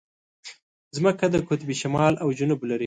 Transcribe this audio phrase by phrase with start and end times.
[1.03, 2.79] مځکه د قطب شمال او جنوب لري.